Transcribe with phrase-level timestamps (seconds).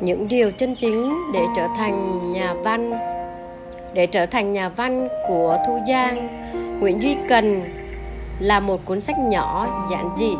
[0.00, 2.92] những điều chân chính để trở thành nhà văn.
[3.92, 6.28] Để trở thành nhà văn của thu giang,
[6.80, 7.62] nguyễn duy cần
[8.40, 10.32] là một cuốn sách nhỏ, giản dị,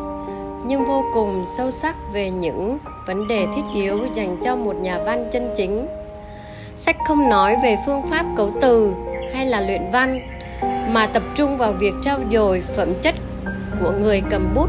[0.66, 4.98] nhưng vô cùng sâu sắc về những vấn đề thiết yếu dành cho một nhà
[5.04, 5.86] văn chân chính.
[6.76, 8.92] Sách không nói về phương pháp cấu từ
[9.34, 10.20] hay là luyện văn,
[10.92, 13.14] mà tập trung vào việc trao dồi phẩm chất
[13.80, 14.68] của người cầm bút.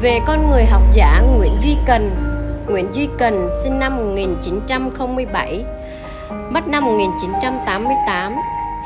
[0.00, 2.27] Về con người học giả Nguyễn Duy Cần
[2.70, 5.64] Nguyễn Duy Cần sinh năm 1907
[6.50, 8.36] mất năm 1988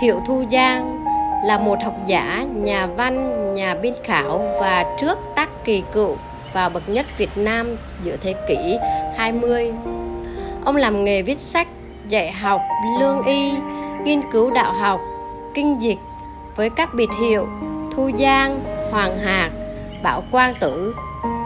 [0.03, 1.05] hiệu Thu Giang
[1.45, 6.17] là một học giả, nhà văn, nhà biên khảo và trước tác kỳ cựu
[6.53, 7.67] và bậc nhất Việt Nam
[8.05, 8.79] giữa thế kỷ
[9.17, 9.73] 20.
[10.65, 11.69] Ông làm nghề viết sách,
[12.09, 12.61] dạy học,
[13.01, 13.53] lương y,
[14.05, 15.01] nghiên cứu đạo học,
[15.55, 15.99] kinh dịch
[16.57, 17.47] với các biệt hiệu
[17.97, 18.61] Thu Giang,
[18.91, 19.51] Hoàng Hạc,
[20.03, 20.95] Bảo Quang Tử.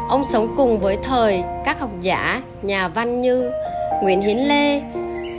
[0.08, 3.50] Ông sống cùng với thời các học giả, nhà văn như
[4.02, 4.82] Nguyễn Hiến Lê,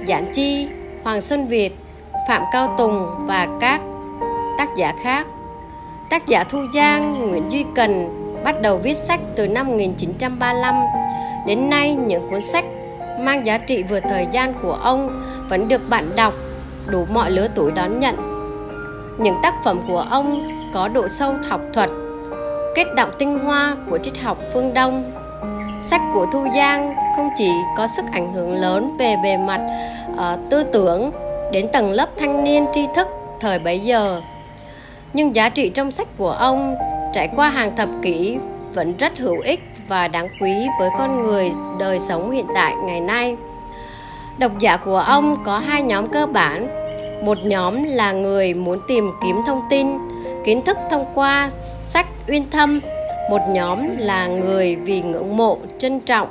[0.07, 0.67] Giản Chi,
[1.03, 1.77] Hoàng Xuân Việt,
[2.27, 3.81] Phạm Cao Tùng và các
[4.57, 5.27] tác giả khác.
[6.09, 8.09] Tác giả Thu Giang, Nguyễn Duy Cần
[8.43, 10.75] bắt đầu viết sách từ năm 1935.
[11.47, 12.65] Đến nay, những cuốn sách
[13.19, 16.33] mang giá trị vượt thời gian của ông vẫn được bạn đọc
[16.87, 18.15] đủ mọi lứa tuổi đón nhận.
[19.19, 21.89] Những tác phẩm của ông có độ sâu học thuật,
[22.77, 25.11] kết động tinh hoa của triết học phương Đông.
[25.81, 29.61] Sách của Thu Giang không chỉ có sức ảnh hưởng lớn về bề mặt
[30.13, 31.11] uh, tư tưởng
[31.51, 33.07] đến tầng lớp thanh niên tri thức
[33.39, 34.21] thời bấy giờ,
[35.13, 36.75] nhưng giá trị trong sách của ông
[37.13, 38.37] trải qua hàng thập kỷ
[38.73, 43.01] vẫn rất hữu ích và đáng quý với con người đời sống hiện tại ngày
[43.01, 43.35] nay.
[44.37, 46.67] Độc giả của ông có hai nhóm cơ bản.
[47.25, 49.87] Một nhóm là người muốn tìm kiếm thông tin,
[50.45, 51.49] kiến thức thông qua
[51.85, 52.79] sách uyên thâm.
[53.29, 56.27] Một nhóm là người vì ngưỡng mộ, trân trọng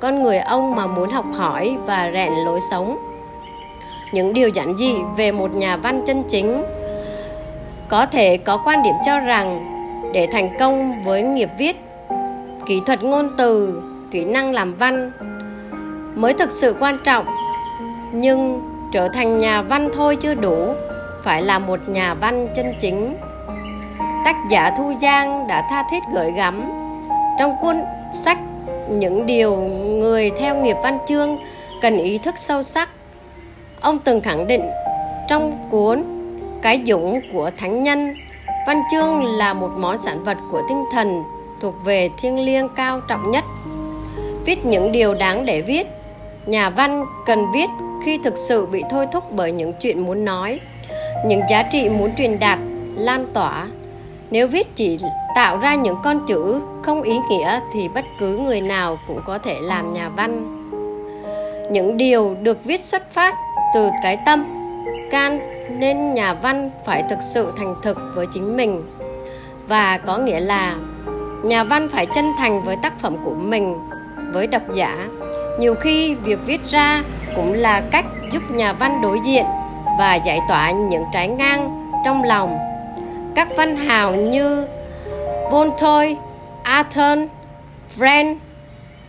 [0.00, 2.96] con người ông mà muốn học hỏi và rèn lối sống.
[4.12, 6.62] Những điều giản dị về một nhà văn chân chính
[7.88, 9.66] có thể có quan điểm cho rằng
[10.14, 11.76] để thành công với nghiệp viết
[12.66, 15.12] kỹ thuật ngôn từ kỹ năng làm văn
[16.14, 17.26] mới thực sự quan trọng
[18.12, 18.60] nhưng
[18.92, 20.74] trở thành nhà văn thôi chưa đủ
[21.22, 23.16] phải là một nhà văn chân chính
[24.24, 26.72] tác giả thu giang đã tha thiết gửi gắm.
[27.38, 27.76] Trong cuốn
[28.12, 28.38] sách
[28.88, 29.56] những điều
[30.00, 31.38] người theo nghiệp văn chương,
[31.82, 32.88] cần ý thức sâu sắc,
[33.80, 34.62] ông từng khẳng định
[35.28, 36.02] trong cuốn
[36.62, 38.14] cái dũng của thánh nhân,
[38.66, 41.22] văn chương là một món sản vật của tinh thần
[41.60, 43.44] thuộc về thiêng liêng cao trọng nhất.
[44.44, 45.86] Viết những điều đáng để viết,
[46.46, 47.70] nhà văn cần viết
[48.04, 50.60] khi thực sự bị thôi thúc bởi những chuyện muốn nói,
[51.26, 52.58] những giá trị muốn truyền đạt,
[52.96, 53.66] lan tỏa
[54.30, 54.98] nếu viết chỉ
[55.34, 59.38] tạo ra những con chữ không ý nghĩa thì bất cứ người nào cũng có
[59.38, 60.56] thể làm nhà văn.
[61.70, 63.34] Những điều được viết xuất phát
[63.74, 64.44] từ cái tâm,
[65.10, 65.40] can
[65.78, 68.82] nên nhà văn phải thực sự thành thực với chính mình.
[69.68, 70.76] Và có nghĩa là
[71.44, 73.74] nhà văn phải chân thành với tác phẩm của mình,
[74.32, 75.08] với độc giả.
[75.58, 77.02] Nhiều khi việc viết ra
[77.36, 79.44] cũng là cách giúp nhà văn đối diện
[79.98, 82.69] và giải tỏa những trái ngang trong lòng
[83.34, 84.66] các văn hào như
[85.50, 86.14] Voltaire,
[86.62, 87.18] Arthur,
[87.98, 88.36] Fren,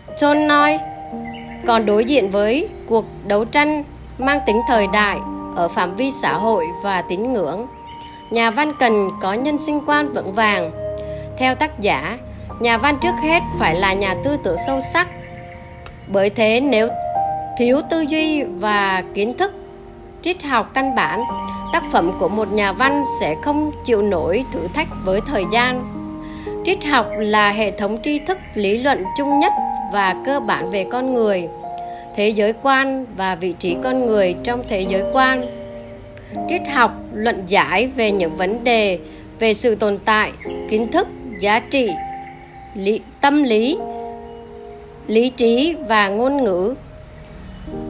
[0.08, 0.78] Tolstoy
[1.68, 3.84] còn đối diện với cuộc đấu tranh
[4.18, 5.20] mang tính thời đại
[5.56, 7.68] ở phạm vi xã hội và tín ngưỡng.
[8.32, 10.72] Nhà văn cần có nhân sinh quan vững vàng.
[11.38, 12.18] Theo tác giả,
[12.60, 15.08] nhà văn trước hết phải là nhà tư tưởng sâu sắc.
[16.08, 16.90] Bởi thế nếu
[17.58, 19.52] thiếu tư duy và kiến thức
[20.22, 21.24] triết học căn bản,
[21.74, 25.86] tác phẩm của một nhà văn sẽ không chịu nổi thử thách với thời gian.
[26.66, 29.54] Triết học là hệ thống tri thức lý luận chung nhất
[29.94, 31.48] và cơ bản về con người
[32.16, 35.62] thế giới quan và vị trí con người trong thế giới quan
[36.50, 39.00] triết học luận giải về những vấn đề
[39.40, 40.32] về sự tồn tại
[40.70, 41.08] kiến thức
[41.40, 41.90] giá trị
[42.76, 43.78] lý, tâm lý
[45.08, 46.76] lý trí và ngôn ngữ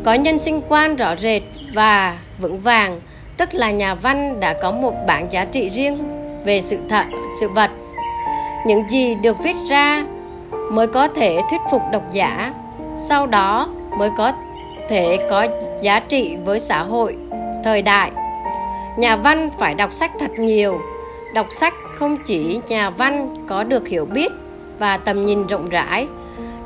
[0.05, 1.41] có nhân sinh quan rõ rệt
[1.73, 3.01] và vững vàng,
[3.37, 5.97] tức là nhà văn đã có một bảng giá trị riêng
[6.45, 7.05] về sự thật,
[7.39, 7.71] sự vật.
[8.65, 10.05] Những gì được viết ra
[10.71, 12.53] mới có thể thuyết phục độc giả,
[13.09, 14.31] sau đó mới có
[14.89, 15.47] thể có
[15.81, 17.15] giá trị với xã hội,
[17.63, 18.11] thời đại.
[18.97, 20.79] Nhà văn phải đọc sách thật nhiều.
[21.33, 24.31] Đọc sách không chỉ nhà văn có được hiểu biết
[24.79, 26.07] và tầm nhìn rộng rãi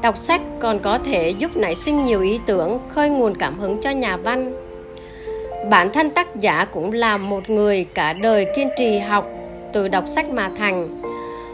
[0.02, 3.82] đọc sách còn có thể giúp nảy sinh nhiều ý tưởng, khơi nguồn cảm hứng
[3.82, 4.54] cho nhà văn.
[5.70, 9.30] Bản thân tác giả cũng là một người cả đời kiên trì học
[9.74, 11.02] từ đọc sách mà thành.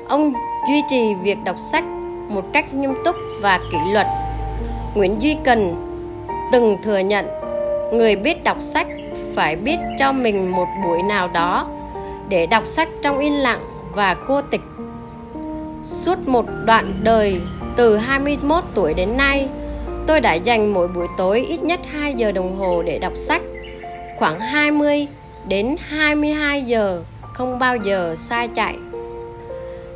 [0.07, 0.33] Ông
[0.69, 1.83] duy trì việc đọc sách
[2.29, 4.07] một cách nghiêm túc và kỷ luật.
[4.95, 5.75] Nguyễn Duy Cần
[6.51, 7.27] từng thừa nhận,
[7.91, 8.87] người biết đọc sách
[9.35, 11.67] phải biết cho mình một buổi nào đó
[12.29, 13.59] để đọc sách trong yên lặng
[13.95, 14.61] và cô tịch.
[15.83, 17.41] Suốt một đoạn đời
[17.75, 19.47] từ 21 tuổi đến nay,
[20.07, 23.41] tôi đã dành mỗi buổi tối ít nhất 2 giờ đồng hồ để đọc sách.
[24.19, 25.07] Khoảng 20
[25.47, 27.03] đến 22 giờ
[27.33, 28.75] không bao giờ sai chạy.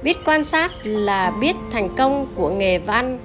[0.04, 3.20] Biết quan sát là biết thành công của nghề văn.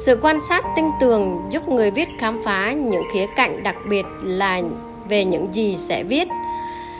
[0.00, 4.06] Sự quan sát tinh tường giúp người viết khám phá những khía cạnh đặc biệt
[4.22, 4.62] là
[5.08, 6.28] về những gì sẽ viết.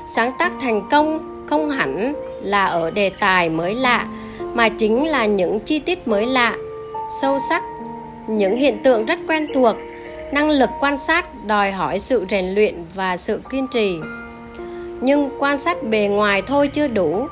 [0.07, 1.19] Sáng tác thành công
[1.51, 4.07] không hẳn là ở đề tài mới lạ,
[4.55, 6.57] mà chính là những chi tiết mới lạ
[7.09, 7.63] sâu sắc,
[8.27, 9.77] những hiện tượng rất quen thuộc,
[10.33, 13.97] năng lực quan sát, đòi hỏi sự rèn luyện và sự kiên trì.
[15.01, 17.27] Nhưng quan sát bề ngoài thôi chưa đủ,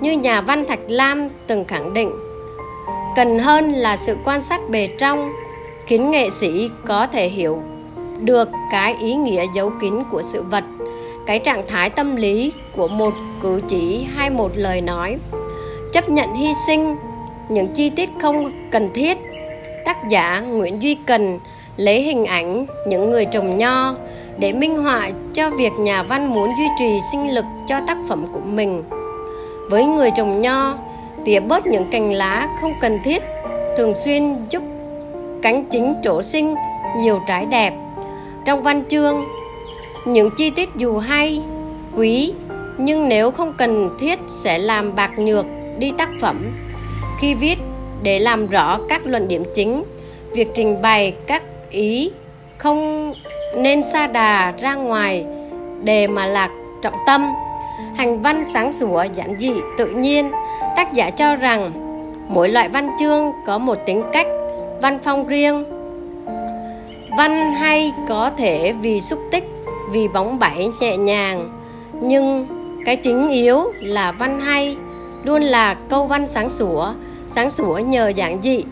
[0.00, 2.10] như nhà văn thạch lam từng khẳng định.
[3.16, 5.32] Cần hơn là sự quan sát bề trong,
[5.86, 7.62] khiến nghệ sĩ có thể hiểu
[8.20, 10.64] được cái ý nghĩa giấu kín của sự vật,
[11.26, 15.16] cái trạng thái tâm lý của một cử chỉ hay một lời nói,
[15.92, 16.96] chấp nhận hy sinh
[17.54, 19.18] những chi tiết không cần thiết.
[19.84, 21.40] Tác giả nguyễn duy cần
[21.76, 23.94] lấy hình ảnh những người trồng nho
[24.38, 28.24] để minh họa cho việc nhà văn muốn duy trì sinh lực cho tác phẩm
[28.32, 28.82] của mình.
[29.70, 30.78] Với người trồng nho,
[31.24, 33.22] tỉa bớt những cành lá không cần thiết
[33.76, 34.62] thường xuyên giúp
[35.42, 36.54] cánh chính trổ sinh
[36.98, 37.74] nhiều trái đẹp.
[38.44, 39.24] Trong văn chương,
[40.06, 41.42] những chi tiết dù hay,
[41.96, 42.32] quý,
[42.78, 45.46] nhưng nếu không cần thiết sẽ làm bạc nhược
[45.78, 46.52] đi tác phẩm
[47.22, 47.58] khi viết
[48.02, 49.84] để làm rõ các luận điểm chính,
[50.32, 52.10] việc trình bày các ý
[52.58, 53.12] không
[53.56, 55.24] nên xa đà ra ngoài
[55.82, 56.50] đề mà lạc
[56.82, 57.32] trọng tâm.
[57.96, 60.30] Hành văn sáng sủa, giản dị, tự nhiên.
[60.76, 61.72] Tác giả cho rằng
[62.28, 64.26] mỗi loại văn chương có một tính cách,
[64.80, 65.64] văn phong riêng.
[67.18, 69.44] Văn hay có thể vì xúc tích,
[69.90, 71.50] vì bóng bẩy nhẹ nhàng,
[72.00, 72.46] nhưng
[72.86, 74.76] cái chính yếu là văn hay,
[75.24, 76.92] luôn là câu văn sáng sủa
[77.34, 78.64] sáng sủa nhờ giản dị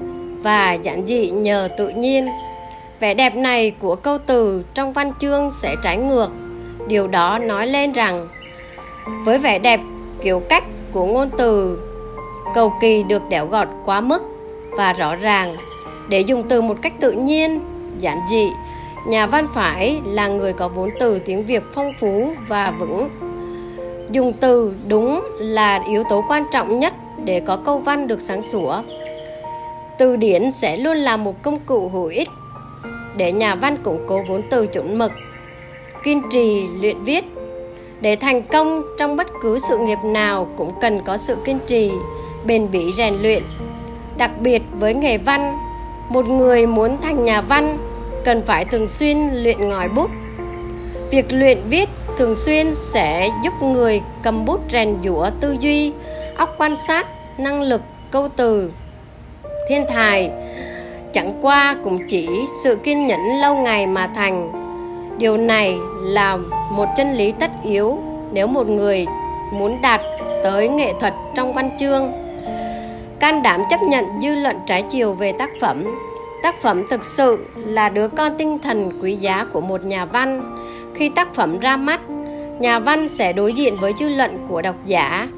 [0.42, 2.28] và giản dị nhờ tự nhiên.
[3.00, 6.30] Vẻ đẹp này của câu từ trong văn chương sẽ trái ngược.
[6.86, 8.28] Điều đó nói lên rằng,
[9.24, 9.80] với vẻ đẹp
[10.22, 11.78] kiểu cách của ngôn từ,
[12.54, 14.22] cầu kỳ được đẽo gọt quá mức
[14.70, 15.56] và rõ ràng.
[16.08, 17.60] Để dùng từ một cách tự nhiên,
[17.98, 18.46] giản dị,
[19.06, 23.08] nhà văn phải là người có vốn từ tiếng việt phong phú và vững.
[24.10, 26.94] Dùng từ đúng là yếu tố quan trọng nhất
[27.25, 28.82] để có câu văn được sáng sủa.
[29.99, 32.28] Từ điển sẽ luôn là một công cụ hữu ích
[33.17, 35.12] để nhà văn củng cố vốn từ chuẩn mực.
[36.05, 37.25] Kiên trì luyện viết,
[38.00, 41.90] để thành công trong bất cứ sự nghiệp nào cũng cần có sự kiên trì,
[42.46, 43.43] bền bỉ, rèn luyện.
[44.19, 45.58] Đặc biệt với nghề văn,
[46.08, 47.78] một người muốn thành nhà văn
[48.25, 50.11] cần phải thường xuyên luyện ngòi bút.
[51.11, 51.88] Việc luyện viết
[52.19, 55.93] thường xuyên sẽ giúp người cầm bút rèn giũa tư duy
[56.40, 57.06] óc quan sát,
[57.38, 58.72] năng lực, câu từ.
[59.69, 60.31] Thiên tài,
[61.12, 62.28] chẳng qua cũng chỉ
[62.64, 64.52] sự kiên nhẫn lâu ngày mà thành.
[65.19, 66.37] Điều này là
[66.70, 67.98] một chân lý tất yếu
[68.32, 69.06] nếu một người
[69.52, 70.00] muốn đạt
[70.44, 72.12] tới nghệ thuật trong văn chương.
[73.20, 75.84] Can đảm chấp nhận dư luận trái chiều về tác phẩm.
[76.43, 80.56] Tác phẩm thực sự là đứa con tinh thần quý giá của một nhà văn.
[80.94, 82.00] Khi tác phẩm ra mắt,
[82.60, 85.29] nhà văn sẽ đối diện với dư luận của độc giả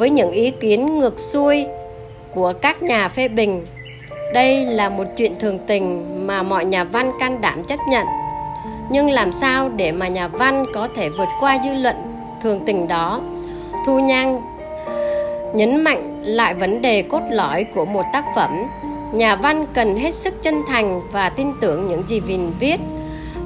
[0.00, 1.66] với những ý kiến ngược xuôi
[2.34, 3.66] của các nhà phê bình.
[4.34, 8.06] Đây là một chuyện thường tình mà mọi nhà văn can đảm chấp nhận.
[8.90, 11.96] Nhưng làm sao để mà nhà văn có thể vượt qua dư luận
[12.42, 13.20] thường tình đó?
[13.86, 14.40] Thu Nhang
[15.54, 18.64] nhấn mạnh lại vấn đề cốt lõi của một tác phẩm.
[19.12, 22.80] Nhà văn cần hết sức chân thành và tin tưởng những gì mình viết.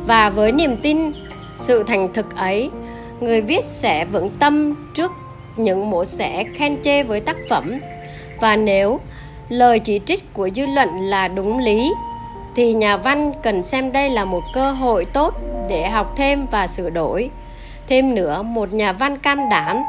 [0.06, 1.12] Và với niềm tin,
[1.56, 2.70] sự thành thực ấy,
[3.20, 5.12] người viết sẽ vững tâm trước
[5.56, 7.80] những mổ xẻ khen chê với tác phẩm.
[8.40, 9.00] Và nếu
[9.48, 11.92] lời chỉ trích của dư luận là đúng lý,
[12.56, 15.34] thì nhà văn cần xem đây là một cơ hội tốt
[15.68, 17.30] để học thêm và sửa đổi.
[17.88, 19.82] Thêm nữa, một nhà văn can đảm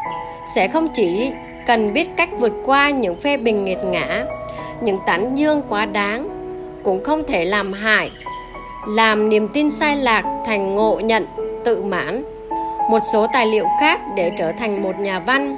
[0.56, 1.32] sẽ không chỉ
[1.68, 4.26] cần biết cách vượt qua những phê bình nghiệt ngã,
[4.82, 6.30] những tán dương quá đáng,
[6.84, 8.12] cũng không thể làm hại,
[8.88, 11.26] làm niềm tin sai lạc thành ngộ nhận,
[11.66, 12.24] tự mãn
[12.90, 15.56] một số tài liệu khác để trở thành một nhà văn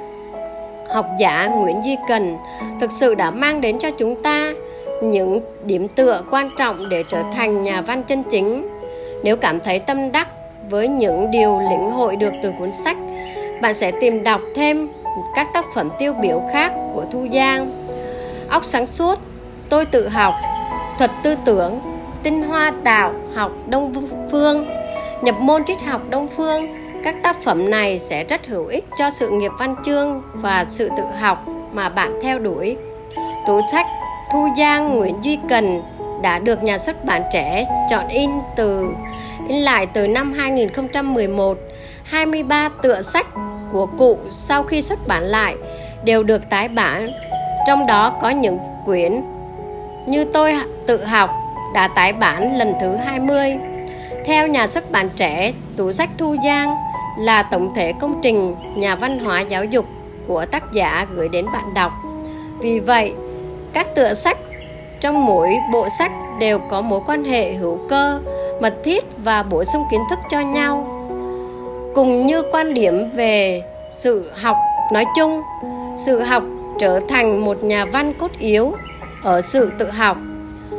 [0.88, 2.38] học giả Nguyễn Duy Cần
[2.80, 4.52] thực sự đã mang đến cho chúng ta
[5.02, 8.68] những điểm tựa quan trọng để trở thành nhà văn chân chính.
[9.22, 10.28] Nếu cảm thấy tâm đắc
[10.70, 12.96] với những điều lĩnh hội được từ cuốn sách,
[13.62, 14.88] bạn sẽ tìm đọc thêm
[15.34, 17.86] các tác phẩm tiêu biểu khác của Thu Giang.
[18.48, 19.18] Óc sáng suốt,
[19.68, 20.34] tôi tự học,
[20.98, 21.80] thuật tư tưởng,
[22.22, 23.92] tinh hoa đạo học đông
[24.30, 24.66] phương
[25.22, 29.10] nhập môn triết học đông phương các tác phẩm này sẽ rất hữu ích cho
[29.10, 32.76] sự nghiệp văn chương và sự tự học mà bạn theo đuổi.
[33.46, 33.86] Tủ sách
[34.32, 35.82] thu giang nguyễn duy cần
[36.22, 38.86] đã được nhà xuất bản trẻ chọn in từ,
[39.48, 41.58] in lại từ năm 2011
[42.02, 43.26] 23 tựa sách
[43.72, 45.56] của cụ sau khi xuất bản lại
[46.04, 47.12] đều được tái bản,
[47.66, 49.22] trong đó có những quyển
[50.06, 51.30] như tôi tự học
[51.74, 53.58] đã tái bản lần thứ 20
[54.28, 56.76] theo nhà xuất bản trẻ tủ sách thu giang
[57.18, 59.86] là tổng thể công trình nhà văn hóa giáo dục
[60.26, 61.92] của tác giả gửi đến bạn đọc.
[62.58, 63.12] Vì vậy,
[63.72, 64.38] các tựa sách
[65.00, 68.20] trong mỗi bộ sách đều có mối quan hệ hữu cơ,
[68.60, 70.86] mật thiết và bổ sung kiến thức cho nhau.
[71.94, 74.56] Cùng như quan điểm về sự học
[74.92, 75.42] nói chung,
[75.96, 76.42] sự học
[76.80, 78.72] trở thành một nhà văn cốt yếu
[79.22, 80.16] ở sự tự học,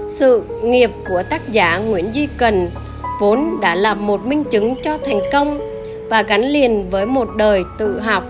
[0.10, 2.70] sự nghiệp của tác giả nguyễn duy cần
[3.20, 5.60] vốn đã là một minh chứng cho thành công
[6.10, 8.24] và gắn liền với một đời tự học.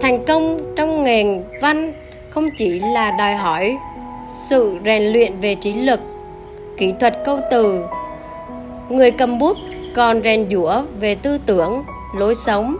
[0.00, 1.92] Thành công trong nghề văn
[2.30, 3.76] không chỉ là đòi hỏi
[4.48, 6.00] sự rèn luyện về trí lực,
[6.76, 7.84] kỹ thuật câu từ,
[8.88, 9.56] người cầm bút
[9.94, 11.84] còn rèn giũa về tư tưởng,
[12.16, 12.76] lối sống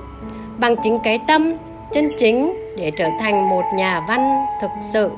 [0.59, 1.54] bằng chính cái tâm
[1.92, 5.11] chân chính để trở thành một nhà văn thực sự.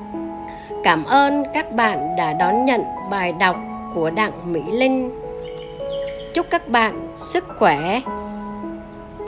[0.83, 3.55] Cảm ơn các bạn đã đón nhận bài đọc
[3.95, 5.22] của đặng mỹ linh
[6.33, 8.01] chúc các bạn sức khỏe.